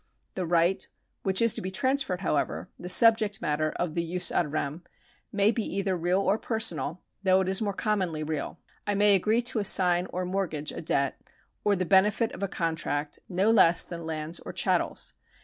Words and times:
The 0.33 0.47
right 0.47 0.87
which 1.21 1.43
is 1.43 1.53
to 1.53 1.61
be 1.61 1.69
transferred, 1.69 2.21
however— 2.21 2.69
the 2.79 2.89
subject 2.89 3.39
matter 3.39 3.71
of 3.75 3.93
the 3.93 4.01
jus 4.13 4.31
ad 4.31 4.51
rem— 4.51 4.83
may 5.31 5.51
be 5.51 5.63
either 5.77 5.95
real 5.95 6.19
or 6.21 6.39
personal, 6.39 7.03
though 7.21 7.41
it 7.41 7.47
is 7.47 7.61
more 7.61 7.71
commonly 7.71 8.23
real. 8.23 8.57
I 8.87 8.95
may 8.95 9.13
agree 9.13 9.43
to 9.43 9.59
assign 9.59 10.07
or 10.07 10.25
mortgage 10.25 10.71
a 10.71 10.81
debt, 10.81 11.21
or 11.63 11.75
the 11.75 11.85
benefit 11.85 12.31
of 12.31 12.41
a 12.41 12.47
contract, 12.47 13.19
no 13.29 13.51
less 13.51 13.83
than 13.83 14.07
lands 14.07 14.39
or 14.39 14.53
chattels. 14.53 15.13